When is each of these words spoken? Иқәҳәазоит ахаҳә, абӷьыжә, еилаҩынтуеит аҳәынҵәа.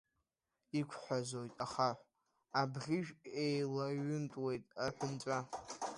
Иқәҳәазоит 0.79 1.53
ахаҳә, 1.65 2.01
абӷьыжә, 2.59 3.11
еилаҩынтуеит 3.45 4.65
аҳәынҵәа. 4.83 5.37